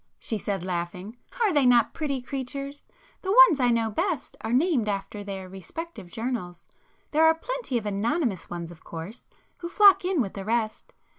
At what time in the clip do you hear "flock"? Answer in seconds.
9.69-10.03